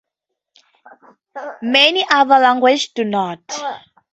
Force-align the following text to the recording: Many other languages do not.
Many 1.61 2.03
other 2.09 2.39
languages 2.39 2.89
do 2.95 3.03
not. 3.03 3.39